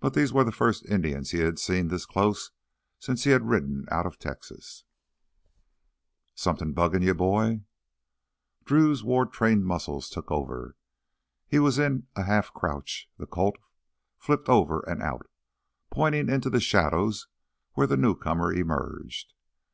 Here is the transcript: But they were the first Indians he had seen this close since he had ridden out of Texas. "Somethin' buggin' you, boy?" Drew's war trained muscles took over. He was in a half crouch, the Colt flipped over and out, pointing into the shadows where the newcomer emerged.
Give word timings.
But 0.00 0.12
they 0.12 0.26
were 0.26 0.44
the 0.44 0.52
first 0.52 0.84
Indians 0.84 1.30
he 1.30 1.38
had 1.38 1.58
seen 1.58 1.88
this 1.88 2.04
close 2.04 2.50
since 2.98 3.24
he 3.24 3.30
had 3.30 3.48
ridden 3.48 3.86
out 3.90 4.04
of 4.04 4.18
Texas. 4.18 4.84
"Somethin' 6.34 6.74
buggin' 6.74 7.00
you, 7.00 7.14
boy?" 7.14 7.62
Drew's 8.66 9.02
war 9.02 9.24
trained 9.24 9.64
muscles 9.64 10.10
took 10.10 10.30
over. 10.30 10.76
He 11.46 11.58
was 11.58 11.78
in 11.78 12.08
a 12.14 12.24
half 12.24 12.52
crouch, 12.52 13.08
the 13.16 13.24
Colt 13.26 13.56
flipped 14.18 14.50
over 14.50 14.80
and 14.86 15.02
out, 15.02 15.26
pointing 15.88 16.28
into 16.28 16.50
the 16.50 16.60
shadows 16.60 17.26
where 17.72 17.86
the 17.86 17.96
newcomer 17.96 18.52
emerged. 18.52 19.32